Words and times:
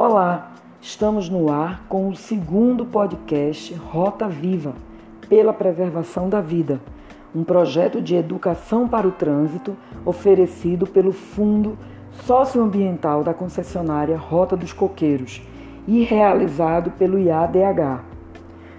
Olá, 0.00 0.52
estamos 0.80 1.28
no 1.28 1.50
ar 1.50 1.84
com 1.88 2.08
o 2.08 2.14
segundo 2.14 2.86
podcast 2.86 3.74
Rota 3.74 4.28
Viva 4.28 4.72
pela 5.28 5.52
Preservação 5.52 6.28
da 6.28 6.40
Vida, 6.40 6.80
um 7.34 7.42
projeto 7.42 8.00
de 8.00 8.14
educação 8.14 8.86
para 8.86 9.08
o 9.08 9.10
trânsito 9.10 9.76
oferecido 10.04 10.86
pelo 10.86 11.10
Fundo 11.10 11.76
Socioambiental 12.12 13.24
da 13.24 13.34
concessionária 13.34 14.16
Rota 14.16 14.56
dos 14.56 14.72
Coqueiros 14.72 15.42
e 15.84 16.04
realizado 16.04 16.92
pelo 16.92 17.18
IADH. 17.18 18.04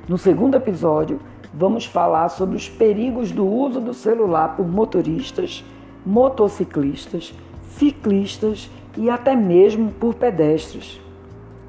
No 0.08 0.18
segundo 0.18 0.56
episódio, 0.56 1.20
vamos 1.54 1.84
falar 1.84 2.30
sobre 2.30 2.56
os 2.56 2.70
perigos 2.70 3.30
do 3.30 3.46
uso 3.46 3.82
do 3.82 3.94
celular 3.94 4.56
por 4.56 4.66
motoristas, 4.66 5.66
motociclistas, 6.06 7.34
ciclistas 7.72 8.72
e 8.98 9.10
até 9.10 9.36
mesmo 9.36 9.92
por 9.92 10.16
pedestres. 10.16 11.09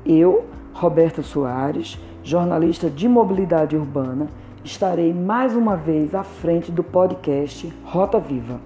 Eu, 0.05 0.47
Roberta 0.73 1.23
Soares, 1.23 1.99
jornalista 2.23 2.89
de 2.89 3.07
mobilidade 3.07 3.77
urbana, 3.77 4.29
estarei 4.65 5.13
mais 5.13 5.55
uma 5.55 5.77
vez 5.77 6.15
à 6.15 6.23
frente 6.23 6.73
do 6.73 6.83
podcast 6.83 7.73
Rota 7.85 8.19
Viva. 8.19 8.61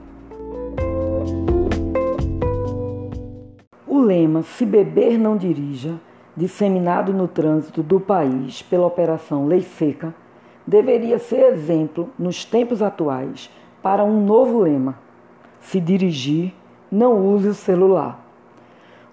O 3.86 3.98
lema 4.00 4.42
Se 4.42 4.64
Beber 4.64 5.18
Não 5.18 5.36
Dirija, 5.36 5.94
disseminado 6.36 7.12
no 7.12 7.26
trânsito 7.26 7.82
do 7.82 7.98
país 7.98 8.62
pela 8.62 8.86
Operação 8.86 9.46
Lei 9.46 9.62
Seca, 9.62 10.14
deveria 10.66 11.18
ser 11.18 11.52
exemplo 11.52 12.10
nos 12.18 12.44
tempos 12.44 12.80
atuais 12.80 13.50
para 13.82 14.04
um 14.04 14.24
novo 14.24 14.60
lema: 14.60 14.98
Se 15.60 15.80
dirigir, 15.80 16.54
não 16.90 17.26
use 17.26 17.48
o 17.48 17.54
celular. 17.54 18.23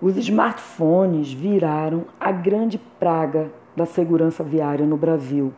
Os 0.02 0.18
smartphones 0.18 1.32
viraram 1.32 2.06
a 2.20 2.32
grande 2.32 2.80
praga 2.80 3.52
da 3.76 3.86
segurança 3.86 4.44
viária 4.44 4.84
no 4.84 4.98
Brasil, 4.98 5.54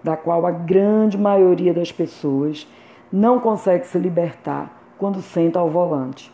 da 0.00 0.16
qual 0.16 0.46
a 0.46 0.52
grande 0.52 1.18
maioria 1.18 1.74
das 1.74 1.90
pessoas 1.90 2.68
não 3.12 3.40
consegue 3.40 3.84
se 3.88 3.98
libertar 3.98 4.80
quando 4.96 5.20
senta 5.20 5.58
ao 5.58 5.68
volante. 5.68 6.30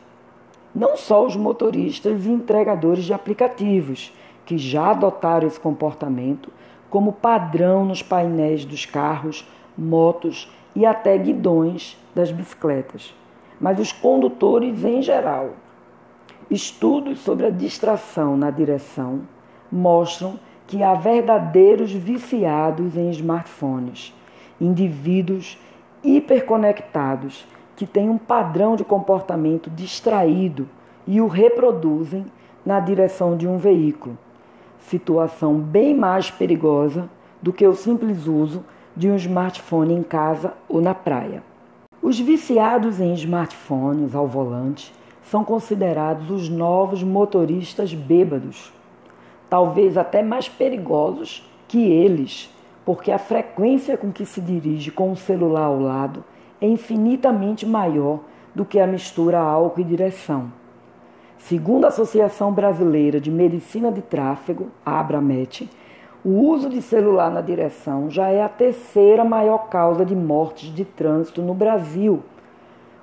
Não 0.75 0.99
só 0.99 1.25
os 1.25 1.35
motoristas 1.35 2.27
e 2.27 2.31
entregadores 2.31 3.05
de 3.05 3.15
aplicativos, 3.15 4.13
que 4.45 4.59
já 4.59 4.91
adotaram 4.91 5.47
esse 5.47 5.59
comportamento 5.59 6.53
como 6.91 7.11
padrão 7.11 7.87
nos 7.87 8.03
painéis 8.03 8.67
dos 8.67 8.85
carros, 8.85 9.51
motos 9.79 10.55
e 10.75 10.85
até 10.85 11.17
guidões 11.17 11.97
das 12.15 12.31
bicicletas, 12.31 13.15
mas 13.59 13.81
os 13.81 13.93
condutores 13.93 14.85
em 14.85 15.01
geral 15.01 15.53
Estudos 16.49 17.19
sobre 17.21 17.47
a 17.47 17.51
distração 17.51 18.37
na 18.37 18.53
direção 18.53 19.23
mostram 19.71 20.39
que 20.69 20.81
há 20.81 20.95
verdadeiros 20.95 21.91
viciados 21.91 22.97
em 22.97 23.11
smartphones, 23.11 24.15
indivíduos 24.61 25.59
hiperconectados 26.05 27.45
que 27.75 27.85
têm 27.85 28.09
um 28.09 28.17
padrão 28.17 28.77
de 28.77 28.85
comportamento 28.85 29.69
distraído 29.69 30.69
e 31.05 31.21
o 31.21 31.27
reproduzem 31.27 32.27
na 32.65 32.79
direção 32.79 33.37
de 33.37 33.49
um 33.49 33.59
veículo, 33.59 34.17
situação 34.79 35.59
bem 35.59 35.95
mais 35.97 36.31
perigosa 36.31 37.09
do 37.43 37.53
que 37.53 37.67
o 37.67 37.75
simples 37.75 38.29
uso 38.29 38.65
de 38.97 39.09
um 39.09 39.17
smartphone 39.17 39.95
em 39.95 40.03
casa 40.03 40.55
ou 40.69 40.81
na 40.81 40.95
praia. 40.95 41.43
Os 42.01 42.21
viciados 42.21 43.01
em 43.01 43.13
smartphones 43.15 44.15
ao 44.15 44.29
volante 44.29 44.93
são 45.31 45.45
considerados 45.45 46.31
os 46.31 46.49
novos 46.49 47.03
motoristas 47.03 47.93
bêbados, 47.93 48.73
talvez 49.51 49.99
até 49.99 50.23
mais 50.23 50.49
perigosos 50.49 51.49
que 51.67 51.91
eles, 51.91 52.53
porque 52.85 53.11
a 53.11 53.19
frequência 53.19 53.97
com 53.97 54.13
que 54.13 54.25
se 54.25 54.41
dirige 54.41 54.91
com 54.91 55.11
o 55.11 55.17
celular 55.17 55.65
ao 55.65 55.81
lado 55.81 56.25
é 56.61 56.67
infinitamente 56.67 57.67
maior 57.67 58.21
do 58.55 58.65
que 58.65 58.79
a 58.79 58.87
mistura 58.87 59.39
álcool 59.39 59.81
e 59.81 59.85
direção. 59.85 60.53
Segundo 61.39 61.85
a 61.85 61.89
Associação 61.89 62.53
Brasileira 62.53 63.21
de 63.21 63.31
Medicina 63.31 63.91
de 63.91 64.03
Tráfego, 64.03 64.69
a 64.85 65.01
Abramet, 65.01 65.69
o 66.25 66.31
uso 66.31 66.69
de 66.69 66.81
celular 66.81 67.31
na 67.31 67.41
direção 67.41 68.09
já 68.11 68.29
é 68.29 68.43
a 68.43 68.49
terceira 68.49 69.25
maior 69.25 69.69
causa 69.69 70.05
de 70.05 70.15
mortes 70.15 70.73
de 70.75 70.85
trânsito 70.85 71.43
no 71.43 71.55
Brasil, 71.55 72.23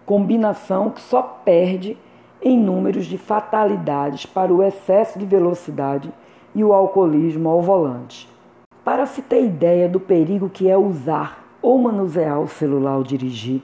combinação 0.05 0.89
que 0.89 1.01
só 1.01 1.21
perde 1.21 1.97
em 2.43 2.59
números 2.59 3.05
de 3.05 3.17
fatalidades 3.17 4.25
para 4.25 4.53
o 4.53 4.61
excesso 4.61 5.17
de 5.17 5.25
velocidade 5.25 6.11
e 6.53 6.63
o 6.63 6.73
alcoolismo 6.73 7.47
ao 7.47 7.61
volante. 7.61 8.29
Para 8.83 9.05
se 9.05 9.21
ter 9.21 9.45
ideia 9.45 9.87
do 9.87 9.99
perigo 9.99 10.49
que 10.49 10.69
é 10.69 10.77
usar 10.77 11.41
ou 11.61 11.77
manusear 11.77 12.41
o 12.41 12.47
celular 12.47 12.95
ao 12.95 13.03
dirigir, 13.03 13.63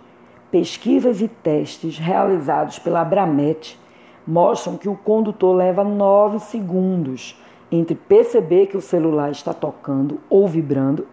pesquisas 0.49 1.21
e 1.21 1.27
testes 1.27 1.97
realizados 1.97 2.79
pela 2.79 3.01
Abramet 3.01 3.77
mostram 4.25 4.77
que 4.77 4.87
o 4.87 4.95
condutor 4.95 5.55
leva 5.55 5.83
9 5.83 6.39
segundos 6.39 7.37
entre 7.69 7.95
perceber 7.95 8.67
que 8.67 8.77
o 8.77 8.81
celular 8.81 9.29
está 9.29 9.53
tocando 9.53 10.19
ou 10.29 10.47
vibrando, 10.47 11.05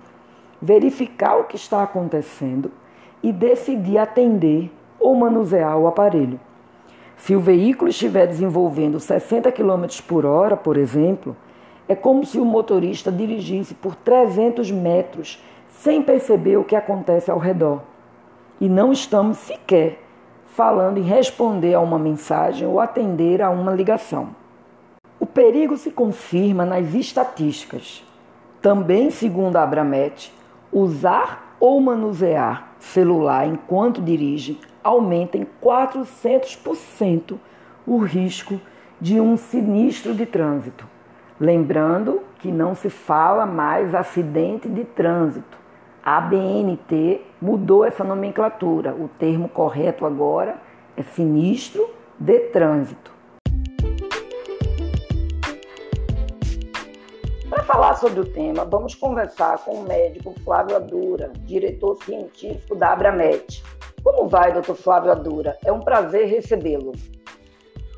verificar 0.63 1.37
o 1.37 1.45
que 1.45 1.57
está 1.57 1.83
acontecendo 1.83 2.71
e 3.23 3.33
decidir 3.33 3.99
atender 3.99 4.71
ou 5.01 5.17
manusear 5.17 5.77
o 5.77 5.87
aparelho. 5.87 6.39
Se 7.17 7.35
o 7.35 7.41
veículo 7.41 7.91
estiver 7.91 8.27
desenvolvendo 8.27 9.01
60 9.01 9.51
km 9.51 9.87
por 10.07 10.25
hora, 10.25 10.57
por 10.57 10.77
exemplo, 10.77 11.37
é 11.89 11.95
como 11.95 12.25
se 12.25 12.39
o 12.39 12.45
motorista 12.45 13.11
dirigisse 13.11 13.75
por 13.75 13.95
300 13.95 14.71
metros 14.71 15.43
sem 15.69 16.03
perceber 16.03 16.57
o 16.57 16.65
que 16.65 16.77
acontece 16.77 17.31
ao 17.31 17.39
redor. 17.39 17.83
E 18.61 18.69
não 18.69 18.93
estamos 18.93 19.39
sequer 19.39 20.03
falando 20.47 20.99
em 20.99 21.03
responder 21.03 21.75
a 21.75 21.81
uma 21.81 21.99
mensagem 21.99 22.67
ou 22.67 22.81
atender 22.81 23.43
a 23.43 23.51
uma 23.51 23.73
ligação. 23.73 24.31
O 25.21 25.27
perigo 25.27 25.77
se 25.77 25.91
confirma 25.91 26.65
nas 26.65 26.95
estatísticas. 26.95 28.05
Também, 28.63 29.11
segundo 29.11 29.57
a 29.57 29.63
Abramet, 29.63 30.33
usar 30.73 31.57
ou 31.61 31.81
manusear 31.81 32.73
celular 32.79 33.47
enquanto 33.47 34.03
dirige 34.03 34.59
aumenta 34.87 35.37
em 35.37 35.45
400% 35.61 37.37
o 37.85 37.99
risco 37.99 38.61
de 39.01 39.21
um 39.21 39.37
sinistro 39.37 40.15
de 40.15 40.25
trânsito. 40.25 40.87
Lembrando 41.41 42.21
que 42.39 42.53
não 42.53 42.75
se 42.75 42.89
fala 42.89 43.45
mais 43.45 43.95
acidente 43.95 44.69
de 44.69 44.85
trânsito. 44.85 45.59
A 46.05 46.21
BNT 46.21 47.21
mudou 47.43 47.85
essa 47.85 48.05
nomenclatura. 48.05 48.95
O 48.95 49.09
termo 49.09 49.49
correto 49.49 50.07
agora 50.07 50.57
é 50.97 51.03
sinistro 51.03 51.91
de 52.17 52.39
trânsito. 52.51 53.11
Para 57.51 57.65
falar 57.65 57.95
sobre 57.97 58.21
o 58.21 58.25
tema, 58.25 58.65
vamos 58.65 58.95
conversar 58.95 59.59
com 59.65 59.81
o 59.81 59.83
médico 59.83 60.33
Flávio 60.45 60.77
Adura, 60.77 61.33
diretor 61.41 61.97
científico 62.05 62.77
da 62.77 62.93
Abramet. 62.93 63.65
Como 64.07 64.29
vai, 64.29 64.53
doutor 64.53 64.77
Flávio 64.77 65.11
Adura? 65.11 65.59
É 65.65 65.73
um 65.73 65.81
prazer 65.81 66.29
recebê-lo. 66.29 66.93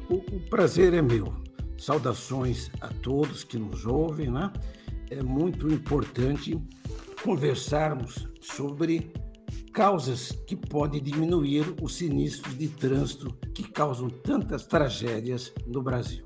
O, 0.09 0.15
o, 0.15 0.41
prazer 0.49 0.95
é 0.95 1.03
meu. 1.03 1.35
Saudações 1.77 2.71
a 2.81 2.89
todos 3.03 3.45
que 3.45 3.59
nos 3.59 3.85
ouvem, 3.85 4.31
né? 4.31 4.51
É 5.11 5.23
muito 5.23 5.69
importante 5.69 6.59
conversarmos 7.23 8.27
sobre 8.41 9.13
causas 9.75 10.33
que 10.47 10.57
podem 10.57 11.03
diminuir 11.03 11.75
os 11.83 11.99
sinistros 11.99 12.57
de 12.57 12.69
trânsito 12.69 13.31
que 13.55 13.71
causam 13.71 14.09
tantas 14.09 14.67
tragédias 14.67 15.53
no 15.67 15.83
Brasil. 15.83 16.25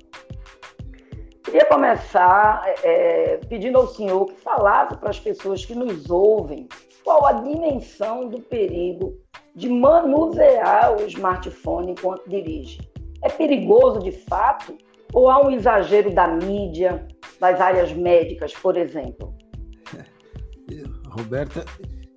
Queria 1.43 1.65
começar 1.65 2.63
é, 2.85 3.35
pedindo 3.49 3.79
ao 3.79 3.89
senhor 3.89 4.27
que 4.27 4.35
falasse 4.35 4.95
para 4.95 5.09
as 5.09 5.19
pessoas 5.19 5.65
que 5.65 5.75
nos 5.75 6.09
ouvem 6.09 6.69
qual 7.03 7.25
a 7.25 7.33
dimensão 7.33 8.29
do 8.29 8.39
perigo 8.39 9.21
de 9.55 9.69
manusear 9.69 10.95
o 10.95 11.05
smartphone 11.07 11.91
enquanto 11.91 12.27
dirige. 12.27 12.79
É 13.21 13.29
perigoso 13.29 13.99
de 13.99 14.11
fato 14.11 14.77
ou 15.13 15.29
há 15.29 15.45
um 15.45 15.51
exagero 15.51 16.13
da 16.13 16.27
mídia, 16.27 17.07
das 17.39 17.61
áreas 17.61 17.93
médicas, 17.93 18.53
por 18.53 18.75
exemplo? 18.75 19.33
Roberta, 21.07 21.63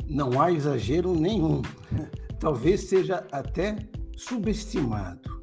não 0.08 0.40
há 0.40 0.50
exagero 0.50 1.14
nenhum. 1.14 1.62
Talvez 2.40 2.88
seja 2.88 3.26
até 3.30 3.76
subestimado. 4.16 5.36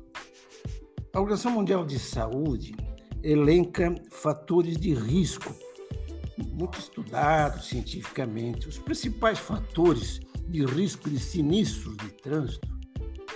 A 1.13 1.19
Organização 1.19 1.51
Mundial 1.51 1.85
de 1.85 1.99
Saúde 1.99 2.75
elenca 3.21 3.93
fatores 4.09 4.77
de 4.77 4.93
risco 4.93 5.53
muito 6.51 6.79
estudados 6.79 7.67
cientificamente. 7.67 8.67
Os 8.67 8.79
principais 8.79 9.37
fatores 9.37 10.19
de 10.47 10.65
risco 10.65 11.09
de 11.09 11.19
sinistros 11.19 11.95
de 11.97 12.09
trânsito, 12.13 12.67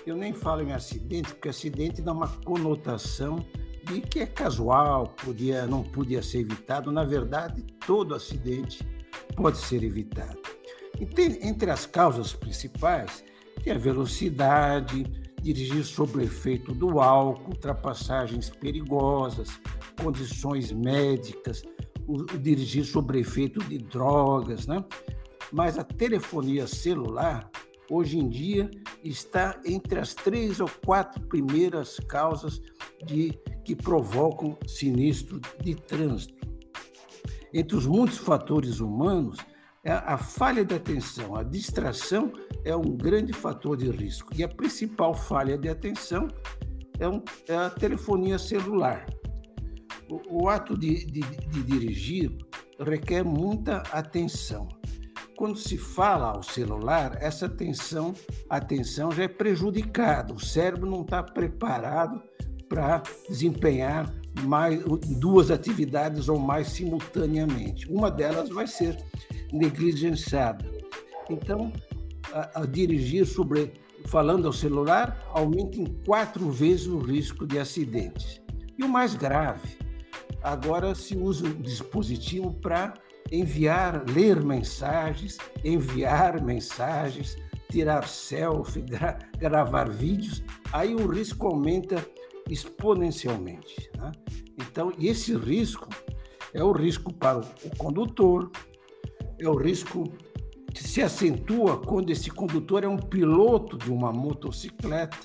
eu 0.06 0.15
nem 0.15 0.33
falo 0.33 0.62
em 0.62 0.71
acidente, 0.71 1.33
porque 1.33 1.50
acidente 1.50 2.01
dá 2.01 2.13
uma 2.13 2.27
conotação 2.27 3.45
de 3.83 4.01
que 4.01 4.19
é 4.19 4.25
casual, 4.25 5.07
podia, 5.07 5.65
não 5.65 5.83
podia 5.83 6.21
ser 6.21 6.39
evitado. 6.39 6.92
Na 6.92 7.04
verdade, 7.04 7.63
todo 7.86 8.15
acidente 8.15 8.88
pode 9.36 9.57
ser 9.57 9.83
evitado. 9.83 10.39
Entre 11.42 11.69
as 11.69 11.86
causas 11.86 12.33
principais, 12.33 13.24
tem 13.63 13.74
a 13.74 13.77
velocidade, 13.77 15.06
dirigir 15.42 15.83
sob 15.83 16.18
o 16.18 16.21
efeito 16.21 16.74
do 16.74 17.00
álcool, 17.00 17.51
ultrapassagens 17.51 18.50
perigosas, 18.50 19.59
condições 20.01 20.71
médicas, 20.71 21.63
o, 22.07 22.21
o 22.21 22.38
dirigir 22.38 22.86
sob 22.86 23.18
efeito 23.19 23.63
de 23.65 23.77
drogas, 23.77 24.68
né? 24.68 24.83
Mas 25.52 25.78
a 25.78 25.84
telefonia 25.84 26.68
celular, 26.68 27.50
hoje 27.90 28.18
em 28.18 28.28
dia, 28.28 28.70
está 29.04 29.60
entre 29.66 30.00
as 30.00 30.14
três 30.14 30.60
ou 30.60 30.70
quatro 30.86 31.22
primeiras 31.28 32.00
causas 32.08 32.62
de 33.06 33.32
que 33.64 33.76
provocam 33.76 34.58
sinistro 34.68 35.40
de 35.62 35.76
trânsito. 35.76 36.48
Entre 37.54 37.76
os 37.76 37.86
muitos 37.86 38.18
fatores 38.18 38.80
humanos, 38.80 39.38
a 39.84 40.18
falha 40.18 40.66
de 40.66 40.76
atenção, 40.76 41.36
a 41.36 41.44
distração 41.44 42.32
é 42.66 42.76
um 42.76 42.98
grande 42.98 43.32
fator 43.32 43.78
de 43.78 43.90
risco. 43.90 44.32
E 44.36 44.44
a 44.44 44.48
principal 44.48 45.14
falha 45.14 45.58
de 45.58 45.70
atenção 45.70 46.28
é, 47.00 47.08
um, 47.08 47.22
é 47.48 47.56
a 47.56 47.70
telefonia 47.70 48.38
celular. 48.38 49.06
O, 50.10 50.44
o 50.44 50.50
ato 50.50 50.78
de, 50.78 51.06
de, 51.06 51.22
de 51.22 51.64
dirigir 51.64 52.36
requer 52.80 53.24
muita 53.24 53.78
atenção. 53.92 54.68
Quando 55.38 55.56
se 55.56 55.78
fala 55.78 56.31
ao 56.31 56.42
celular, 56.42 57.16
essa 57.22 57.45
atenção, 57.45 58.12
atenção 58.50 59.12
já 59.12 59.25
é 59.25 59.28
prejudicada. 59.28 60.34
O 60.34 60.39
cérebro 60.39 60.89
não 60.89 61.04
está 61.04 61.22
preparado 61.22 62.19
para 62.68 63.04
desempenhar 63.30 64.12
mais 64.42 64.84
duas 65.19 65.51
atividades 65.51 66.28
ou 66.28 66.39
mais 66.39 66.69
simultaneamente. 66.69 67.88
Uma 67.88 68.10
delas 68.10 68.50
vai 68.50 68.66
ser 68.66 68.98
negligenciada. 69.54 70.66
Então, 71.30 71.72
a, 72.33 72.62
a 72.62 72.66
dirigir 72.66 73.28
sobre 73.28 73.74
falando 74.07 74.48
ao 74.48 74.54
celular 74.54 75.24
aumenta 75.36 75.78
em 75.78 75.86
quatro 76.04 76.50
vezes 76.50 76.88
o 76.88 76.98
risco 76.98 77.45
de 77.45 77.60
acidentes. 77.60 78.42
E 78.75 78.83
o 78.83 78.90
mais 78.90 79.13
grave, 79.13 79.78
agora 80.42 80.95
se 80.95 81.16
usa 81.16 81.45
o 81.45 81.54
dispositivo 81.54 82.51
para 82.56 82.95
enviar, 83.32 84.04
ler 84.10 84.44
mensagens, 84.44 85.38
enviar 85.64 86.42
mensagens, 86.42 87.38
tirar 87.70 88.08
selfie, 88.08 88.82
gra 88.88 89.20
gravar 89.38 89.90
vídeos, 89.90 90.44
aí 90.72 90.96
o 90.96 91.08
risco 91.08 91.48
aumenta 91.48 92.04
exponencialmente. 92.50 93.90
Né? 93.98 94.12
Então, 94.58 94.92
esse 95.00 95.36
risco 95.36 95.88
é 96.54 96.64
o 96.64 96.72
risco 96.72 97.14
para 97.14 97.40
o 97.40 97.78
condutor, 97.78 98.52
é 99.40 99.48
o 99.48 99.56
risco 99.56 100.06
que 100.74 100.84
se 100.84 101.02
acentua 101.02 101.78
quando 101.78 102.10
esse 102.10 102.30
condutor 102.30 102.84
é 102.84 102.88
um 102.88 102.98
piloto 102.98 103.78
de 103.78 103.92
uma 103.92 104.12
motocicleta, 104.12 105.18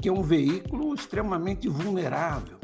que 0.00 0.08
é 0.08 0.12
um 0.12 0.22
veículo 0.22 0.94
extremamente 0.94 1.68
vulnerável. 1.68 2.61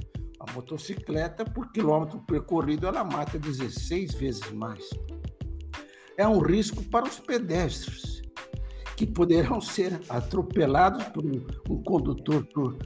A 0.48 0.52
motocicleta, 0.54 1.44
por 1.44 1.70
quilômetro 1.72 2.20
percorrido, 2.20 2.86
ela 2.86 3.04
mata 3.04 3.38
16 3.38 4.14
vezes 4.14 4.50
mais. 4.52 4.88
É 6.16 6.26
um 6.26 6.38
risco 6.38 6.82
para 6.84 7.06
os 7.06 7.20
pedestres, 7.20 8.22
que 8.96 9.06
poderão 9.06 9.60
ser 9.60 10.00
atropelados 10.08 11.04
por 11.04 11.24
um 11.24 11.82
condutor 11.82 12.44
por, 12.52 12.76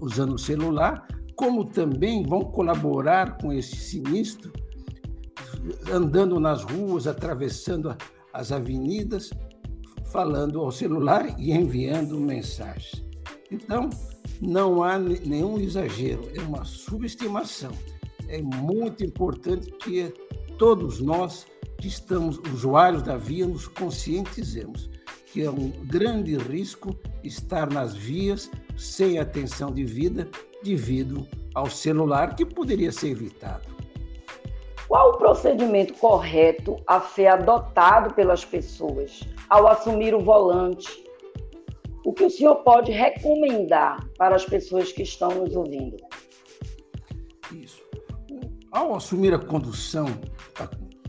usando 0.00 0.34
o 0.34 0.38
celular, 0.38 1.06
como 1.36 1.64
também 1.64 2.24
vão 2.24 2.40
colaborar 2.40 3.36
com 3.38 3.52
esse 3.52 3.76
sinistro 3.76 4.52
andando 5.92 6.38
nas 6.40 6.62
ruas, 6.64 7.06
atravessando 7.06 7.96
as 8.32 8.52
avenidas, 8.52 9.30
falando 10.10 10.60
ao 10.60 10.70
celular 10.70 11.38
e 11.38 11.52
enviando 11.52 12.18
mensagens. 12.18 13.05
Então, 13.50 13.90
não 14.40 14.82
há 14.82 14.98
nenhum 14.98 15.58
exagero, 15.58 16.28
é 16.34 16.40
uma 16.40 16.64
subestimação. 16.64 17.72
É 18.28 18.42
muito 18.42 19.04
importante 19.04 19.70
que 19.72 20.12
todos 20.58 21.00
nós 21.00 21.46
que 21.78 21.88
estamos 21.88 22.38
usuários 22.52 23.02
da 23.02 23.16
via 23.16 23.46
nos 23.46 23.68
conscientizemos 23.68 24.90
que 25.36 25.42
é 25.42 25.50
um 25.50 25.70
grande 25.84 26.34
risco 26.34 26.98
estar 27.22 27.70
nas 27.70 27.94
vias 27.94 28.50
sem 28.74 29.18
atenção 29.18 29.70
de 29.70 29.84
vida 29.84 30.26
devido 30.62 31.28
ao 31.54 31.68
celular 31.68 32.34
que 32.34 32.46
poderia 32.46 32.90
ser 32.90 33.10
evitado. 33.10 33.66
Qual 34.88 35.10
o 35.10 35.18
procedimento 35.18 35.92
correto 35.92 36.76
a 36.86 37.02
ser 37.02 37.26
adotado 37.26 38.14
pelas 38.14 38.46
pessoas 38.46 39.20
ao 39.50 39.66
assumir 39.66 40.14
o 40.14 40.20
volante? 40.20 41.04
Que 42.16 42.24
o 42.24 42.30
senhor 42.30 42.56
pode 42.56 42.90
recomendar 42.90 44.08
para 44.16 44.36
as 44.36 44.44
pessoas 44.44 44.90
que 44.90 45.02
estão 45.02 45.28
nos 45.30 45.54
ouvindo? 45.54 45.96
Isso. 47.52 47.82
Ao 48.72 48.94
assumir 48.94 49.34
a 49.34 49.38
condução 49.38 50.06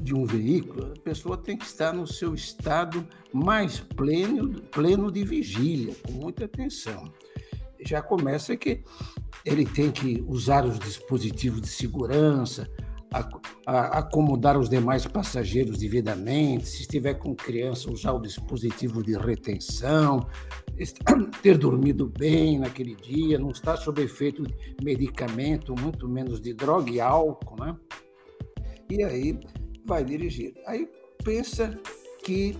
de 0.01 0.13
um 0.13 0.25
veículo, 0.25 0.93
a 0.97 0.99
pessoa 1.01 1.37
tem 1.37 1.57
que 1.57 1.65
estar 1.65 1.93
no 1.93 2.05
seu 2.05 2.33
estado 2.33 3.07
mais 3.33 3.79
pleno, 3.79 4.61
pleno 4.63 5.11
de 5.11 5.23
vigília, 5.23 5.95
com 6.05 6.11
muita 6.13 6.45
atenção. 6.45 7.11
Já 7.85 8.01
começa 8.01 8.55
que 8.55 8.83
ele 9.45 9.65
tem 9.65 9.91
que 9.91 10.23
usar 10.27 10.65
os 10.65 10.77
dispositivos 10.79 11.61
de 11.61 11.67
segurança, 11.67 12.69
a, 13.65 13.99
acomodar 13.99 14.57
os 14.57 14.69
demais 14.69 15.05
passageiros 15.05 15.79
devidamente, 15.79 16.67
se 16.67 16.81
estiver 16.81 17.15
com 17.15 17.35
criança, 17.35 17.91
usar 17.91 18.13
o 18.13 18.21
dispositivo 18.21 19.03
de 19.03 19.17
retenção, 19.17 20.27
ter 21.41 21.57
dormido 21.57 22.07
bem 22.07 22.59
naquele 22.59 22.95
dia, 22.95 23.39
não 23.39 23.49
estar 23.49 23.77
sob 23.77 24.01
efeito 24.01 24.43
de 24.43 24.83
medicamento, 24.83 25.73
muito 25.79 26.07
menos 26.07 26.41
de 26.41 26.53
droga 26.53 26.91
e 26.91 26.99
álcool, 26.99 27.63
né? 27.63 27.75
E 28.89 29.03
aí 29.03 29.39
vai 29.85 30.03
dirigir. 30.03 30.53
Aí 30.65 30.87
pensa 31.23 31.77
que 32.23 32.57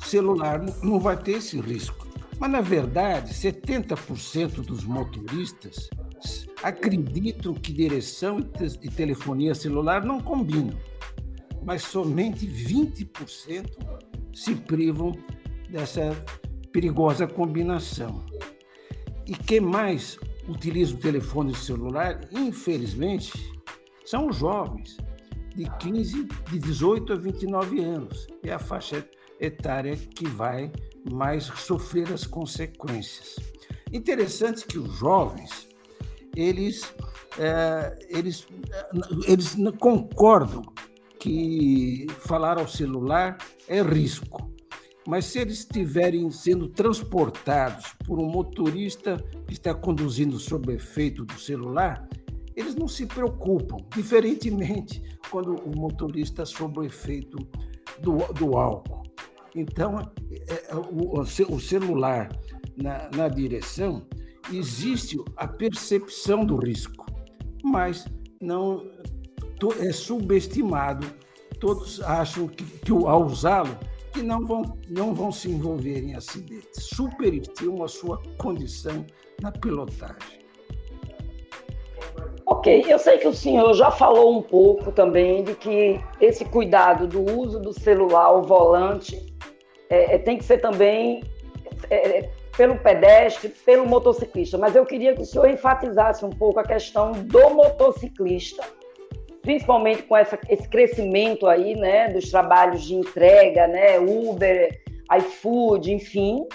celular 0.00 0.60
não 0.82 0.98
vai 0.98 1.16
ter 1.16 1.32
esse 1.32 1.60
risco. 1.60 2.06
Mas, 2.38 2.50
na 2.50 2.60
verdade, 2.60 3.32
70% 3.32 4.62
dos 4.62 4.84
motoristas 4.84 5.88
acreditam 6.62 7.54
que 7.54 7.72
direção 7.72 8.38
e 8.80 8.88
telefonia 8.88 9.54
celular 9.54 10.04
não 10.04 10.20
combinam, 10.20 10.78
mas 11.64 11.82
somente 11.82 12.46
20% 12.46 13.66
se 14.34 14.54
privam 14.54 15.12
dessa 15.68 16.14
perigosa 16.70 17.26
combinação. 17.26 18.24
E 19.26 19.34
quem 19.34 19.60
mais 19.60 20.18
utiliza 20.48 20.94
o 20.94 20.98
telefone 20.98 21.54
celular, 21.54 22.20
infelizmente, 22.32 23.32
são 24.04 24.28
os 24.28 24.36
jovens 24.36 24.96
de 25.54 25.68
15, 25.78 26.28
de 26.50 26.58
18 26.58 27.12
a 27.12 27.16
29 27.16 27.80
anos. 27.80 28.26
É 28.42 28.52
a 28.52 28.58
faixa 28.58 29.06
etária 29.38 29.96
que 29.96 30.26
vai 30.26 30.72
mais 31.10 31.44
sofrer 31.44 32.12
as 32.12 32.26
consequências. 32.26 33.36
Interessante 33.92 34.64
que 34.66 34.78
os 34.78 34.98
jovens 34.98 35.68
eles, 36.36 36.82
é, 37.38 37.98
eles, 38.08 38.46
eles 39.26 39.56
concordam 39.78 40.62
que 41.18 42.06
falar 42.20 42.58
ao 42.58 42.66
celular 42.66 43.38
é 43.68 43.80
risco. 43.82 44.50
Mas 45.06 45.26
se 45.26 45.40
eles 45.40 45.60
estiverem 45.60 46.30
sendo 46.30 46.68
transportados 46.68 47.92
por 48.06 48.20
um 48.20 48.26
motorista 48.26 49.16
que 49.46 49.52
está 49.52 49.74
conduzindo 49.74 50.38
sob 50.38 50.72
efeito 50.72 51.24
do 51.24 51.38
celular, 51.38 52.08
eles 52.54 52.74
não 52.74 52.86
se 52.86 53.06
preocupam, 53.06 53.78
diferentemente 53.94 55.02
quando 55.30 55.56
o 55.56 55.76
motorista 55.76 56.44
sob 56.44 56.80
o 56.80 56.84
efeito 56.84 57.36
do, 58.00 58.18
do 58.34 58.56
álcool. 58.56 59.02
Então, 59.54 59.98
é, 60.30 60.70
é, 60.70 60.74
o, 60.74 61.20
o 61.20 61.60
celular 61.60 62.30
na, 62.76 63.10
na 63.14 63.28
direção 63.28 64.06
existe 64.50 65.16
a 65.36 65.46
percepção 65.46 66.44
do 66.44 66.56
risco, 66.56 67.06
mas 67.62 68.06
não 68.40 68.90
é 69.80 69.92
subestimado. 69.92 71.06
Todos 71.60 72.02
acham 72.02 72.48
que, 72.48 72.64
que 72.64 72.90
ao 72.90 73.24
usá-lo 73.24 73.78
que 74.12 74.22
não 74.22 74.44
vão, 74.44 74.78
não 74.88 75.14
vão 75.14 75.30
se 75.30 75.50
envolver 75.50 76.02
em 76.02 76.14
acidentes. 76.14 76.84
Superestimam 76.84 77.84
a 77.84 77.88
sua 77.88 78.20
condição 78.36 79.06
na 79.40 79.52
pilotagem. 79.52 80.42
Ok, 82.44 82.84
eu 82.86 82.98
sei 82.98 83.18
que 83.18 83.26
o 83.26 83.32
senhor 83.32 83.72
já 83.74 83.90
falou 83.90 84.38
um 84.38 84.42
pouco 84.42 84.92
também 84.92 85.42
de 85.42 85.54
que 85.54 86.00
esse 86.20 86.44
cuidado 86.44 87.06
do 87.06 87.22
uso 87.38 87.58
do 87.60 87.72
celular, 87.72 88.32
o 88.32 88.42
volante, 88.42 89.34
é, 89.88 90.16
é, 90.16 90.18
tem 90.18 90.36
que 90.36 90.44
ser 90.44 90.58
também 90.58 91.22
é, 91.90 92.28
pelo 92.56 92.78
pedestre, 92.78 93.48
pelo 93.64 93.86
motociclista, 93.86 94.58
mas 94.58 94.76
eu 94.76 94.84
queria 94.84 95.14
que 95.14 95.22
o 95.22 95.26
senhor 95.26 95.48
enfatizasse 95.48 96.24
um 96.24 96.30
pouco 96.30 96.60
a 96.60 96.64
questão 96.64 97.12
do 97.12 97.50
motociclista, 97.50 98.62
principalmente 99.40 100.02
com 100.02 100.16
essa, 100.16 100.38
esse 100.48 100.68
crescimento 100.68 101.46
aí, 101.46 101.74
né, 101.74 102.08
dos 102.08 102.30
trabalhos 102.30 102.84
de 102.84 102.94
entrega, 102.94 103.66
né, 103.66 103.98
Uber, 103.98 104.80
iFood, 105.18 105.92
enfim, 105.92 106.46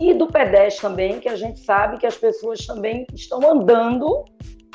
e 0.00 0.14
do 0.14 0.28
pedestre 0.28 0.82
também, 0.82 1.18
que 1.18 1.28
a 1.28 1.36
gente 1.36 1.60
sabe 1.60 1.98
que 1.98 2.06
as 2.06 2.16
pessoas 2.16 2.64
também 2.64 3.06
estão 3.14 3.40
andando 3.50 4.24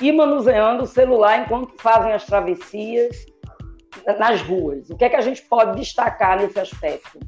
e 0.02 0.12
manuseando 0.12 0.84
o 0.84 0.88
celular 0.88 1.46
enquanto 1.46 1.82
fazem 1.82 2.12
as 2.12 2.26
travessias 2.26 3.26
nas 4.18 4.42
ruas. 4.42 4.90
O 4.90 4.98
que 4.98 5.06
é 5.06 5.10
que 5.10 5.16
a 5.16 5.22
gente 5.22 5.42
pode 5.44 5.80
destacar 5.80 6.42
nesse 6.42 6.60
aspecto? 6.60 7.20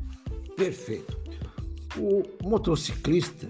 Perfeito. 0.57 1.24
O 1.97 2.23
motociclista 2.47 3.47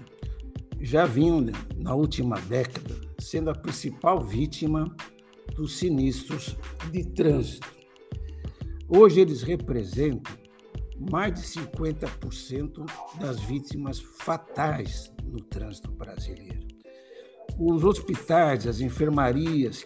já 0.80 1.04
vinha, 1.04 1.52
na 1.76 1.94
última 1.94 2.40
década, 2.42 2.94
sendo 3.18 3.50
a 3.50 3.54
principal 3.54 4.20
vítima 4.20 4.94
dos 5.56 5.76
sinistros 5.76 6.56
de 6.92 7.04
trânsito. 7.04 7.66
Hoje 8.88 9.20
eles 9.20 9.42
representam 9.42 10.32
mais 11.10 11.34
de 11.34 11.40
50% 11.40 12.86
das 13.18 13.40
vítimas 13.40 13.98
fatais 13.98 15.12
no 15.24 15.40
trânsito 15.40 15.90
brasileiro. 15.90 16.66
Os 17.58 17.82
hospitais, 17.82 18.66
as 18.66 18.80
enfermarias 18.80 19.84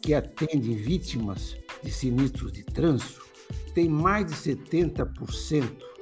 que 0.00 0.14
atendem 0.14 0.76
vítimas 0.76 1.56
de 1.82 1.90
sinistros 1.90 2.52
de 2.52 2.62
trânsito 2.62 3.26
têm 3.74 3.88
mais 3.88 4.26
de 4.26 4.34
70% 4.34 5.95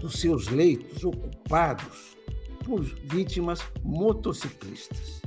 dos 0.00 0.14
seus 0.14 0.48
leitos 0.48 1.04
ocupados 1.04 2.16
por 2.64 2.82
vítimas 2.82 3.60
motociclistas. 3.82 5.20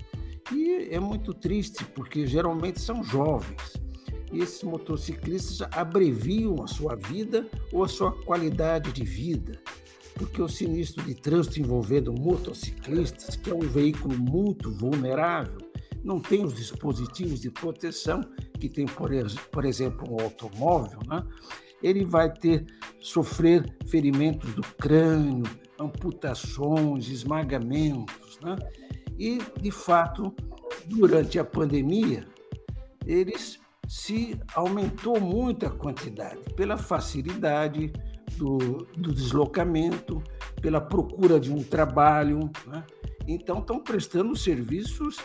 E 0.51 0.89
é 0.91 0.99
muito 0.99 1.33
triste, 1.33 1.85
porque 1.85 2.27
geralmente 2.27 2.81
são 2.81 3.03
jovens. 3.03 3.73
E 4.31 4.39
esses 4.39 4.63
motociclistas 4.63 5.67
abreviam 5.71 6.63
a 6.63 6.67
sua 6.67 6.95
vida 6.95 7.47
ou 7.71 7.83
a 7.83 7.87
sua 7.87 8.11
qualidade 8.23 8.91
de 8.91 9.03
vida, 9.03 9.61
porque 10.15 10.41
o 10.41 10.49
sinistro 10.49 11.03
de 11.03 11.13
trânsito 11.13 11.59
envolvendo 11.59 12.11
motociclistas, 12.11 13.35
que 13.35 13.51
é 13.51 13.53
um 13.53 13.59
veículo 13.59 14.17
muito 14.17 14.71
vulnerável, 14.71 15.57
não 16.03 16.19
tem 16.19 16.43
os 16.43 16.55
dispositivos 16.55 17.41
de 17.41 17.49
proteção 17.49 18.21
que 18.59 18.67
tem, 18.67 18.85
por, 18.85 19.09
por 19.51 19.65
exemplo, 19.65 20.11
um 20.11 20.21
automóvel, 20.21 20.99
né? 21.07 21.23
ele 21.81 22.05
vai 22.05 22.31
ter 22.31 22.65
sofrer 23.03 23.65
ferimentos 23.85 24.55
do 24.55 24.61
crânio, 24.61 25.43
amputações, 25.77 27.09
esmagamentos, 27.09 28.39
né? 28.41 28.55
E 29.19 29.39
de 29.59 29.71
fato, 29.71 30.33
durante 30.85 31.37
a 31.37 31.43
pandemia, 31.43 32.25
eles 33.05 33.59
se 33.87 34.39
aumentou 34.55 35.19
muito 35.19 35.65
a 35.65 35.69
quantidade 35.69 36.39
pela 36.55 36.77
facilidade 36.77 37.91
do, 38.37 38.57
do 38.95 39.13
deslocamento, 39.13 40.23
pela 40.61 40.79
procura 40.79 41.41
de 41.41 41.51
um 41.51 41.61
trabalho, 41.61 42.49
né? 42.65 42.85
Então, 43.27 43.59
estão 43.59 43.79
prestando 43.79 44.35
serviços 44.35 45.17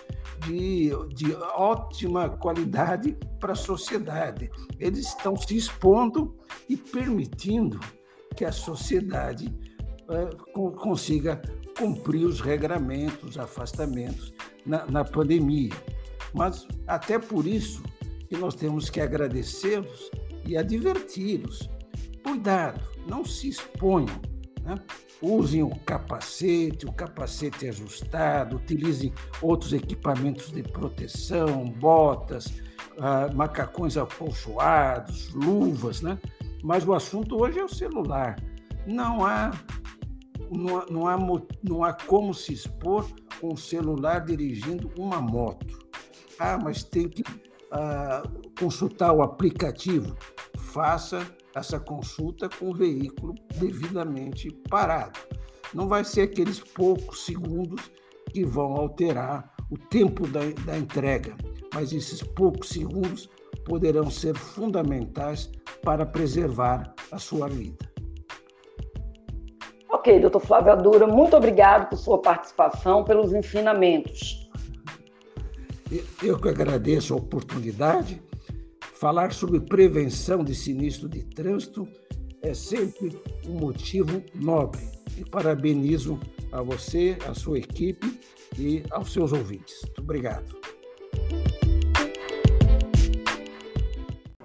de, 0.46 0.90
de 1.14 1.34
ótima 1.54 2.28
qualidade 2.28 3.16
para 3.40 3.52
a 3.52 3.56
sociedade. 3.56 4.50
Eles 4.78 5.08
estão 5.08 5.36
se 5.36 5.56
expondo 5.56 6.36
e 6.68 6.76
permitindo 6.76 7.80
que 8.36 8.44
a 8.44 8.52
sociedade 8.52 9.52
é, 10.10 10.30
consiga 10.76 11.42
cumprir 11.76 12.24
os 12.24 12.40
regramentos, 12.40 13.38
afastamentos 13.38 14.32
na, 14.64 14.86
na 14.86 15.04
pandemia. 15.04 15.72
Mas, 16.32 16.66
até 16.86 17.18
por 17.18 17.46
isso, 17.46 17.82
que 18.28 18.36
nós 18.36 18.54
temos 18.54 18.90
que 18.90 19.00
agradecê-los 19.00 20.10
e 20.46 20.56
adverti-los. 20.56 21.68
Cuidado, 22.22 22.80
não 23.08 23.24
se 23.24 23.48
exponham. 23.48 24.20
Né? 24.68 24.74
usem 25.22 25.62
o 25.62 25.70
capacete, 25.70 26.86
o 26.86 26.92
capacete 26.92 27.66
ajustado, 27.66 28.56
utilizem 28.56 29.12
outros 29.40 29.72
equipamentos 29.72 30.52
de 30.52 30.62
proteção, 30.62 31.64
botas, 31.64 32.46
uh, 32.46 33.34
macacões 33.34 33.96
acolchoados, 33.96 35.32
luvas, 35.32 36.02
né? 36.02 36.18
Mas 36.62 36.86
o 36.86 36.92
assunto 36.92 37.40
hoje 37.40 37.58
é 37.58 37.64
o 37.64 37.68
celular. 37.68 38.36
Não 38.86 39.24
há, 39.24 39.50
não 40.50 40.86
não 40.86 41.08
há, 41.08 41.16
não 41.62 41.84
há 41.84 41.92
como 41.94 42.34
se 42.34 42.52
expor 42.52 43.08
com 43.40 43.54
o 43.54 43.56
celular 43.56 44.20
dirigindo 44.20 44.90
uma 44.98 45.20
moto. 45.20 45.78
Ah, 46.38 46.58
mas 46.62 46.84
tem 46.84 47.08
que 47.08 47.22
uh, 47.22 48.52
consultar 48.58 49.12
o 49.12 49.22
aplicativo. 49.22 50.16
Faça 50.56 51.26
essa 51.54 51.78
consulta 51.80 52.48
com 52.48 52.70
o 52.70 52.74
veículo 52.74 53.34
devidamente 53.58 54.50
parado. 54.68 55.18
Não 55.74 55.88
vai 55.88 56.04
ser 56.04 56.22
aqueles 56.22 56.60
poucos 56.60 57.24
segundos 57.24 57.90
que 58.30 58.44
vão 58.44 58.74
alterar 58.74 59.52
o 59.70 59.76
tempo 59.76 60.26
da, 60.26 60.40
da 60.64 60.78
entrega, 60.78 61.36
mas 61.74 61.92
esses 61.92 62.22
poucos 62.22 62.68
segundos 62.68 63.28
poderão 63.64 64.10
ser 64.10 64.34
fundamentais 64.34 65.50
para 65.82 66.06
preservar 66.06 66.94
a 67.12 67.18
sua 67.18 67.48
vida. 67.48 67.88
Ok, 69.90 70.20
doutor 70.20 70.40
Flávio 70.40 70.72
Adura, 70.72 71.06
muito 71.06 71.36
obrigado 71.36 71.88
por 71.88 71.98
sua 71.98 72.20
participação, 72.20 73.04
pelos 73.04 73.32
ensinamentos. 73.32 74.48
Eu 76.22 76.38
que 76.38 76.48
agradeço 76.48 77.14
a 77.14 77.16
oportunidade 77.16 78.22
Falar 79.00 79.32
sobre 79.32 79.60
prevenção 79.60 80.42
de 80.42 80.56
sinistro 80.56 81.08
de 81.08 81.22
trânsito 81.22 81.86
é 82.42 82.52
sempre 82.52 83.16
um 83.46 83.52
motivo 83.52 84.20
nobre. 84.34 84.80
E 85.16 85.24
parabenizo 85.24 86.18
a 86.50 86.62
você, 86.62 87.16
a 87.28 87.32
sua 87.32 87.58
equipe 87.58 88.18
e 88.58 88.82
aos 88.90 89.12
seus 89.12 89.32
ouvintes. 89.32 89.82
Muito 89.84 90.00
obrigado. 90.00 90.56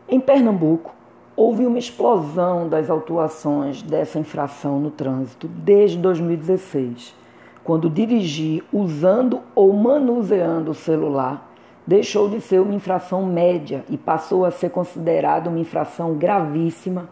Em 0.08 0.20
Pernambuco, 0.20 0.94
houve 1.36 1.66
uma 1.66 1.80
explosão 1.80 2.70
das 2.70 2.92
autuações 2.92 3.82
dessa 3.82 4.20
infração 4.20 4.80
no 4.80 4.92
trânsito 4.92 5.48
desde 5.48 5.98
2016, 5.98 7.16
quando 7.64 7.90
dirigir 7.90 8.64
usando 8.72 9.42
ou 9.56 9.74
manuseando 9.74 10.70
o 10.70 10.76
celular 10.76 11.53
deixou 11.86 12.30
de 12.30 12.40
ser 12.40 12.60
uma 12.60 12.74
infração 12.74 13.26
média 13.26 13.84
e 13.90 13.98
passou 13.98 14.46
a 14.46 14.52
ser 14.52 14.70
considerada 14.70 15.50
uma 15.50 15.60
infração 15.60 16.14
gravíssima 16.16 17.10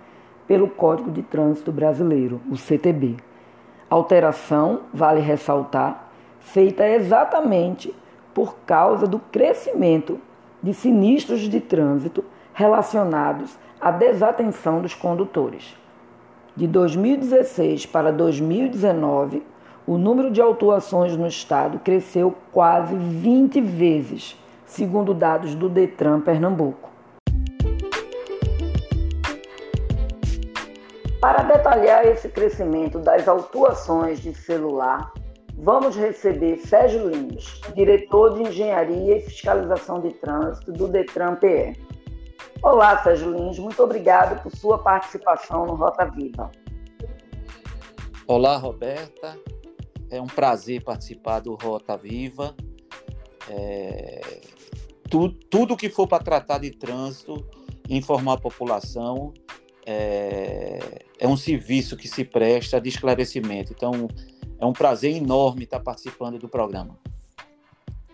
pelo 0.47 0.67
Código 0.67 1.11
de 1.11 1.21
Trânsito 1.21 1.71
Brasileiro, 1.71 2.41
o 2.49 2.55
CTB. 2.55 3.17
Alteração, 3.89 4.81
vale 4.93 5.19
ressaltar, 5.19 6.09
feita 6.39 6.87
exatamente 6.87 7.93
por 8.33 8.55
causa 8.65 9.05
do 9.05 9.19
crescimento 9.19 10.19
de 10.63 10.73
sinistros 10.73 11.41
de 11.41 11.59
trânsito 11.59 12.23
relacionados 12.53 13.57
à 13.79 13.91
desatenção 13.91 14.81
dos 14.81 14.93
condutores. 14.93 15.75
De 16.55 16.67
2016 16.67 17.85
para 17.85 18.11
2019, 18.11 19.43
o 19.87 19.97
número 19.97 20.29
de 20.29 20.41
autuações 20.41 21.17
no 21.17 21.27
estado 21.27 21.79
cresceu 21.79 22.35
quase 22.51 22.95
20 22.95 23.59
vezes 23.61 24.40
segundo 24.71 25.13
dados 25.13 25.53
do 25.53 25.67
Detran 25.67 26.21
Pernambuco. 26.21 26.89
Para 31.19 31.43
detalhar 31.43 32.05
esse 32.05 32.29
crescimento 32.29 32.97
das 32.97 33.27
autuações 33.27 34.21
de 34.21 34.33
celular, 34.33 35.13
vamos 35.55 35.95
receber 35.95 36.57
Sérgio 36.57 37.09
Lins, 37.09 37.61
diretor 37.75 38.35
de 38.35 38.43
Engenharia 38.43 39.17
e 39.17 39.21
Fiscalização 39.21 39.99
de 39.99 40.13
Trânsito 40.13 40.71
do 40.71 40.87
Detran 40.87 41.35
PE. 41.35 41.75
Olá, 42.63 43.03
Sérgio 43.03 43.29
Lins, 43.29 43.59
muito 43.59 43.83
obrigado 43.83 44.41
por 44.41 44.55
sua 44.55 44.79
participação 44.79 45.65
no 45.65 45.75
Rota 45.75 46.05
Viva. 46.05 46.49
Olá, 48.25 48.55
Roberta. 48.55 49.37
É 50.09 50.21
um 50.21 50.27
prazer 50.27 50.81
participar 50.83 51.41
do 51.41 51.55
Rota 51.55 51.97
Viva. 51.97 52.55
É 53.49 54.21
tu, 55.11 55.29
tudo 55.29 55.75
que 55.75 55.89
for 55.89 56.07
para 56.07 56.23
tratar 56.23 56.59
de 56.59 56.71
trânsito, 56.71 57.45
informar 57.89 58.35
a 58.35 58.37
população, 58.37 59.33
é, 59.85 61.03
é, 61.19 61.27
um 61.27 61.35
serviço 61.35 61.97
que 61.97 62.07
se 62.07 62.23
presta 62.23 62.79
de 62.79 62.87
esclarecimento. 62.87 63.73
Então, 63.73 64.07
é 64.57 64.65
um 64.65 64.71
prazer 64.71 65.15
enorme 65.15 65.65
estar 65.65 65.81
participando 65.81 66.39
do 66.39 66.47
programa. 66.47 66.97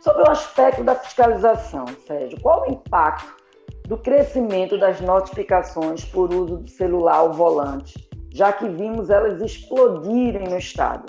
Sobre 0.02 0.24
o 0.24 0.30
aspecto 0.30 0.84
da 0.84 0.96
fiscalização, 0.96 1.86
Sérgio, 2.08 2.40
qual 2.42 2.68
o 2.68 2.72
impacto 2.72 3.36
do 3.88 3.98
crescimento 3.98 4.78
das 4.78 5.00
notificações 5.00 6.04
por 6.04 6.34
uso 6.34 6.58
do 6.58 6.70
celular 6.70 7.18
ao 7.18 7.34
volante, 7.34 7.94
já 8.34 8.52
que 8.52 8.68
vimos 8.68 9.10
elas 9.10 9.42
explodirem 9.42 10.48
no 10.48 10.58
estado? 10.58 11.06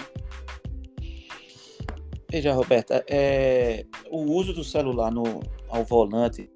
Veja, 2.30 2.52
Roberta, 2.52 3.04
é, 3.08 3.86
o 4.10 4.20
uso 4.32 4.52
do 4.52 4.62
celular 4.62 5.10
no, 5.10 5.40
ao 5.68 5.84
volante 5.84 6.48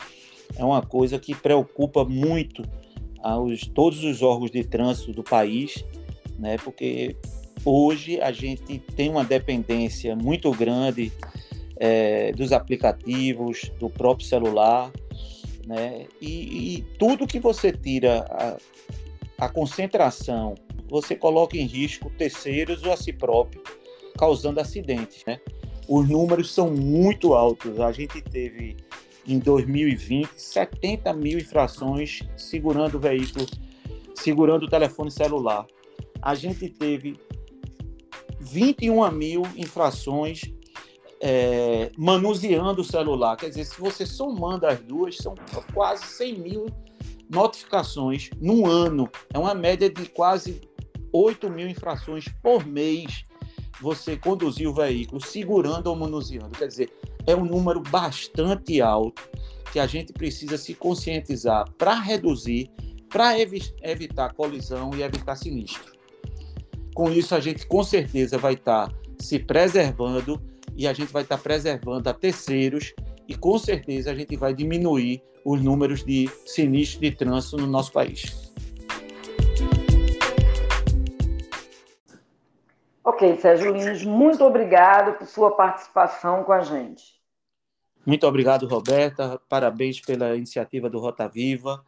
é 0.56 0.64
uma 0.64 0.82
coisa 0.82 1.18
que 1.18 1.34
preocupa 1.34 2.04
muito 2.04 2.62
aos, 3.20 3.66
todos 3.66 4.02
os 4.04 4.22
órgãos 4.22 4.50
de 4.50 4.64
trânsito 4.64 5.12
do 5.12 5.22
país, 5.22 5.84
né? 6.38 6.56
porque 6.58 7.16
hoje 7.64 8.20
a 8.20 8.32
gente 8.32 8.78
tem 8.78 9.08
uma 9.08 9.24
dependência 9.24 10.14
muito 10.14 10.50
grande 10.50 11.12
é, 11.76 12.32
dos 12.32 12.52
aplicativos, 12.52 13.70
do 13.78 13.88
próprio 13.88 14.26
celular, 14.26 14.90
né? 15.66 16.06
e, 16.20 16.76
e 16.76 16.82
tudo 16.98 17.26
que 17.26 17.38
você 17.38 17.72
tira 17.72 18.26
a, 18.28 19.46
a 19.46 19.48
concentração, 19.48 20.54
você 20.88 21.16
coloca 21.16 21.56
em 21.56 21.64
risco 21.64 22.10
terceiros 22.10 22.82
ou 22.84 22.92
a 22.92 22.96
si 22.96 23.12
próprio, 23.12 23.62
causando 24.18 24.60
acidentes. 24.60 25.24
Né? 25.26 25.40
os 25.88 26.08
números 26.08 26.52
são 26.52 26.70
muito 26.70 27.34
altos. 27.34 27.80
A 27.80 27.92
gente 27.92 28.20
teve 28.22 28.76
em 29.26 29.38
2020 29.38 30.28
70 30.36 31.12
mil 31.14 31.38
infrações 31.38 32.20
segurando 32.36 32.96
o 32.96 33.00
veículo, 33.00 33.46
segurando 34.14 34.64
o 34.64 34.68
telefone 34.68 35.10
celular. 35.10 35.66
A 36.20 36.34
gente 36.34 36.68
teve 36.68 37.18
21 38.40 39.10
mil 39.10 39.42
infrações 39.56 40.42
é, 41.20 41.90
manuseando 41.96 42.82
o 42.82 42.84
celular. 42.84 43.36
Quer 43.36 43.48
dizer, 43.48 43.64
se 43.64 43.80
você 43.80 44.04
somando 44.04 44.66
as 44.66 44.80
duas, 44.80 45.16
são 45.16 45.34
quase 45.72 46.04
100 46.04 46.38
mil 46.38 46.66
notificações 47.30 48.30
num 48.40 48.66
ano. 48.66 49.08
É 49.32 49.38
uma 49.38 49.54
média 49.54 49.88
de 49.88 50.06
quase 50.06 50.60
8 51.12 51.48
mil 51.48 51.68
infrações 51.68 52.26
por 52.42 52.66
mês 52.66 53.24
você 53.80 54.16
conduzir 54.16 54.68
o 54.68 54.74
veículo 54.74 55.20
segurando 55.20 55.86
ou 55.88 55.96
manuseando. 55.96 56.50
Quer 56.50 56.68
dizer, 56.68 56.92
é 57.26 57.34
um 57.34 57.44
número 57.44 57.80
bastante 57.80 58.80
alto 58.80 59.22
que 59.72 59.78
a 59.78 59.86
gente 59.86 60.12
precisa 60.12 60.58
se 60.58 60.74
conscientizar 60.74 61.70
para 61.78 61.94
reduzir, 61.94 62.70
para 63.08 63.38
evi 63.38 63.62
evitar 63.82 64.34
colisão 64.34 64.90
e 64.94 65.02
evitar 65.02 65.36
sinistro. 65.36 65.92
Com 66.94 67.10
isso, 67.10 67.34
a 67.34 67.40
gente 67.40 67.66
com 67.66 67.82
certeza 67.82 68.36
vai 68.36 68.54
estar 68.54 68.88
tá 68.88 68.94
se 69.18 69.38
preservando 69.38 70.40
e 70.76 70.86
a 70.86 70.92
gente 70.92 71.12
vai 71.12 71.22
estar 71.22 71.38
tá 71.38 71.42
preservando 71.42 72.08
a 72.08 72.12
terceiros 72.12 72.92
e 73.26 73.34
com 73.34 73.58
certeza 73.58 74.10
a 74.10 74.14
gente 74.14 74.36
vai 74.36 74.54
diminuir 74.54 75.22
os 75.44 75.62
números 75.62 76.04
de 76.04 76.28
sinistros 76.44 77.00
de 77.00 77.10
trânsito 77.12 77.56
no 77.56 77.66
nosso 77.66 77.92
país. 77.92 78.51
Ok, 83.22 83.38
Sérgio 83.38 83.72
Lins, 83.72 84.02
muito 84.02 84.44
obrigado 84.44 85.16
por 85.16 85.28
sua 85.28 85.52
participação 85.52 86.42
com 86.42 86.52
a 86.52 86.60
gente. 86.60 87.04
Muito 88.04 88.26
obrigado, 88.26 88.66
Roberta. 88.66 89.40
Parabéns 89.48 90.00
pela 90.00 90.34
iniciativa 90.34 90.90
do 90.90 90.98
Rota 90.98 91.28
Viva. 91.28 91.84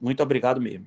Muito 0.00 0.22
obrigado 0.22 0.58
mesmo. 0.58 0.86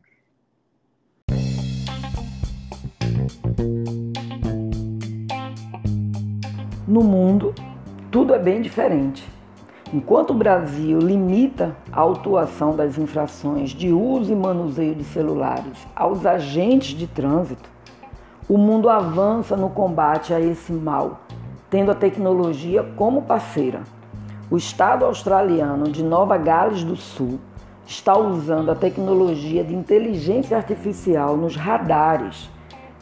No 6.88 7.04
mundo, 7.04 7.54
tudo 8.12 8.34
é 8.34 8.40
bem 8.40 8.64
diferente. 8.64 9.24
Enquanto 9.94 10.32
o 10.32 10.34
Brasil 10.34 10.98
limita 10.98 11.78
a 11.92 12.00
autuação 12.00 12.76
das 12.76 12.98
infrações 12.98 13.70
de 13.70 13.92
uso 13.92 14.34
e 14.34 14.36
manuseio 14.36 14.96
de 14.96 15.04
celulares 15.04 15.86
aos 15.96 16.26
agentes 16.26 16.98
de 16.98 17.06
trânsito, 17.06 17.73
o 18.50 18.58
mundo 18.58 18.90
avança 18.90 19.56
no 19.56 19.70
combate 19.70 20.34
a 20.34 20.40
esse 20.40 20.74
mal, 20.74 21.22
tendo 21.70 21.92
a 21.92 21.96
tecnologia 21.96 22.84
como 22.96 23.22
parceira. 23.22 23.84
O 24.52 24.58
Estado 24.58 25.06
australiano 25.06 25.90
de 25.90 26.04
Nova 26.04 26.38
Gales 26.38 26.84
do 26.84 26.96
Sul 26.96 27.40
está 27.86 28.18
usando 28.18 28.70
a 28.70 28.76
tecnologia 28.76 29.64
de 29.64 29.74
inteligência 29.74 30.58
artificial 30.58 31.38
nos 31.38 31.56
radares 31.56 32.50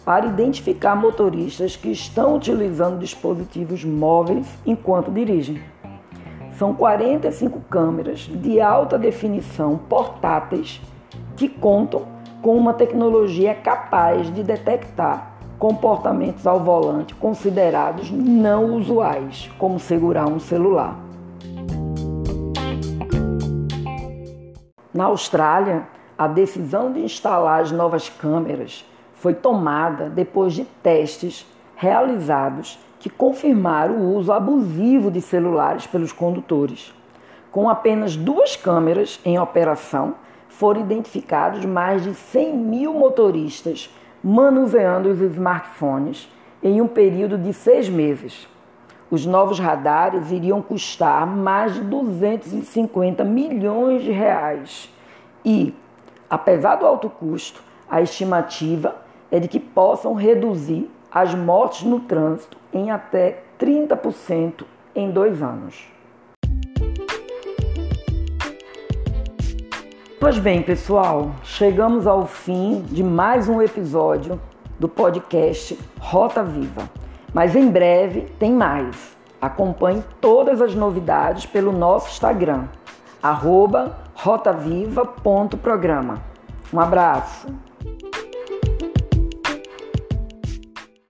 para 0.05 0.27
identificar 0.27 0.95
motoristas 0.95 1.75
que 1.75 1.89
estão 1.89 2.35
utilizando 2.35 2.99
dispositivos 2.99 3.83
móveis 3.83 4.47
enquanto 4.65 5.11
dirigem. 5.11 5.61
São 6.57 6.73
45 6.75 7.61
câmeras 7.61 8.19
de 8.19 8.61
alta 8.61 8.97
definição 8.97 9.79
portáteis 9.89 10.79
que 11.35 11.49
contam 11.49 12.03
com 12.43 12.55
uma 12.55 12.73
tecnologia 12.73 13.55
capaz 13.55 14.31
de 14.33 14.43
detectar 14.43 15.30
comportamentos 15.61 16.47
ao 16.47 16.59
volante 16.59 17.13
considerados 17.13 18.09
não 18.09 18.73
usuais, 18.73 19.47
como 19.59 19.79
segurar 19.79 20.27
um 20.27 20.39
celular. 20.39 20.99
Na 24.91 25.03
Austrália, 25.03 25.87
a 26.17 26.27
decisão 26.27 26.91
de 26.91 27.01
instalar 27.01 27.61
as 27.61 27.71
novas 27.71 28.09
câmeras 28.09 28.83
foi 29.13 29.35
tomada 29.35 30.09
depois 30.09 30.53
de 30.53 30.65
testes 30.65 31.45
realizados 31.75 32.79
que 32.97 33.07
confirmaram 33.07 33.97
o 33.97 34.15
uso 34.15 34.31
abusivo 34.31 35.11
de 35.11 35.21
celulares 35.21 35.85
pelos 35.85 36.11
condutores. 36.11 36.91
Com 37.51 37.69
apenas 37.69 38.15
duas 38.15 38.55
câmeras 38.55 39.19
em 39.23 39.37
operação, 39.37 40.15
foram 40.49 40.81
identificados 40.81 41.63
mais 41.65 42.01
de 42.01 42.15
100 42.15 42.57
mil 42.57 42.93
motoristas 42.95 43.91
manuseando 44.23 45.09
os 45.09 45.19
smartphones 45.19 46.31
em 46.61 46.81
um 46.81 46.87
período 46.87 47.37
de 47.37 47.53
seis 47.53 47.89
meses. 47.89 48.47
Os 49.09 49.25
novos 49.25 49.59
radares 49.59 50.31
iriam 50.31 50.61
custar 50.61 51.25
mais 51.27 51.73
de 51.73 51.81
250 51.81 53.23
milhões 53.23 54.03
de 54.03 54.11
reais. 54.11 54.89
E, 55.43 55.75
apesar 56.29 56.75
do 56.75 56.85
alto 56.85 57.09
custo, 57.09 57.61
a 57.89 58.01
estimativa 58.01 58.95
é 59.29 59.39
de 59.39 59.47
que 59.47 59.59
possam 59.59 60.13
reduzir 60.13 60.89
as 61.11 61.35
mortes 61.35 61.83
no 61.83 61.99
trânsito 62.01 62.57
em 62.71 62.89
até 62.89 63.43
30% 63.59 64.63
em 64.95 65.11
dois 65.11 65.41
anos. 65.41 65.91
Pois 70.21 70.37
bem, 70.37 70.61
pessoal, 70.61 71.31
chegamos 71.41 72.05
ao 72.05 72.27
fim 72.27 72.83
de 72.83 73.03
mais 73.03 73.49
um 73.49 73.59
episódio 73.59 74.39
do 74.79 74.87
podcast 74.87 75.75
Rota 75.99 76.43
Viva. 76.43 76.87
Mas 77.33 77.55
em 77.55 77.71
breve 77.71 78.27
tem 78.37 78.51
mais. 78.51 79.17
Acompanhe 79.41 80.03
todas 80.21 80.61
as 80.61 80.75
novidades 80.75 81.47
pelo 81.47 81.71
nosso 81.71 82.09
Instagram, 82.09 82.65
rotaviva.programa. 84.13 86.21
Um 86.71 86.79
abraço! 86.79 87.70